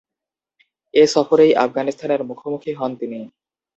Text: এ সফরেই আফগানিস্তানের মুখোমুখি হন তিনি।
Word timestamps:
এ 0.93 1.03
সফরেই 1.07 1.51
আফগানিস্তানের 1.63 2.21
মুখোমুখি 2.23 2.71
হন 2.73 2.91
তিনি। 2.95 3.19